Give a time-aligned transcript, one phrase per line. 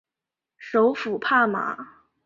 [0.57, 1.77] 首府帕马。